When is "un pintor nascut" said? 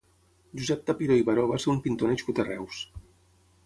1.77-2.43